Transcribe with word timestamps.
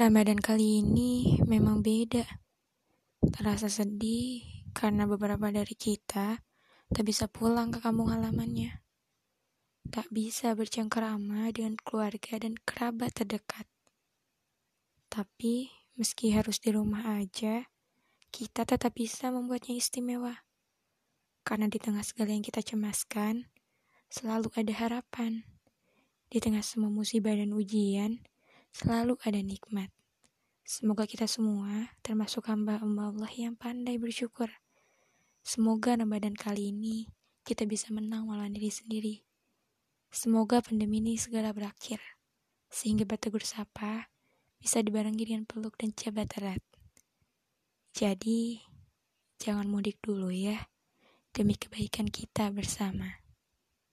Ramadan 0.00 0.40
kali 0.40 0.80
ini 0.80 1.36
memang 1.44 1.84
beda. 1.84 2.24
Terasa 3.20 3.68
sedih 3.68 4.40
karena 4.72 5.04
beberapa 5.04 5.52
dari 5.52 5.76
kita 5.76 6.40
tak 6.88 7.04
bisa 7.04 7.28
pulang 7.28 7.68
ke 7.68 7.84
kampung 7.84 8.08
halamannya. 8.08 8.80
Tak 9.92 10.08
bisa 10.08 10.56
bercengkerama 10.56 11.52
dengan 11.52 11.76
keluarga 11.76 12.40
dan 12.40 12.56
kerabat 12.64 13.12
terdekat. 13.12 13.68
Tapi 15.12 15.68
meski 16.00 16.32
harus 16.32 16.64
di 16.64 16.72
rumah 16.72 17.20
aja, 17.20 17.68
kita 18.32 18.64
tetap 18.64 18.96
bisa 18.96 19.28
membuatnya 19.28 19.76
istimewa. 19.76 20.32
Karena 21.44 21.68
di 21.68 21.76
tengah 21.76 22.00
segala 22.00 22.32
yang 22.32 22.40
kita 22.40 22.64
cemaskan, 22.64 23.52
selalu 24.08 24.48
ada 24.56 24.72
harapan. 24.80 25.44
Di 26.32 26.40
tengah 26.40 26.64
semua 26.64 26.88
musibah 26.88 27.36
dan 27.36 27.52
ujian, 27.52 28.24
selalu 28.70 29.18
ada 29.26 29.40
nikmat. 29.42 29.90
Semoga 30.66 31.04
kita 31.04 31.26
semua, 31.26 31.90
termasuk 32.00 32.46
hamba-hamba 32.46 33.10
Allah 33.10 33.32
yang 33.34 33.58
pandai 33.58 33.98
bersyukur. 33.98 34.50
Semoga 35.42 35.98
Ramadan 35.98 36.38
kali 36.38 36.70
ini 36.70 37.10
kita 37.42 37.66
bisa 37.66 37.90
menang 37.90 38.30
melawan 38.30 38.54
diri 38.54 38.70
sendiri. 38.70 39.14
Semoga 40.10 40.62
pandemi 40.62 40.98
ini 41.02 41.18
segera 41.18 41.54
berakhir, 41.54 41.98
sehingga 42.70 43.06
bertegur 43.06 43.42
sapa 43.42 44.10
bisa 44.58 44.82
dibarengi 44.82 45.22
dengan 45.26 45.46
peluk 45.46 45.78
dan 45.78 45.94
jabat 45.94 46.30
erat. 46.38 46.62
Jadi, 47.94 48.62
jangan 49.38 49.66
mudik 49.66 49.98
dulu 50.02 50.30
ya, 50.30 50.70
demi 51.34 51.58
kebaikan 51.58 52.06
kita 52.06 52.50
bersama. 52.54 53.19